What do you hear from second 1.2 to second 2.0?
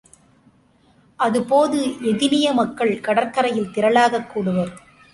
அது போது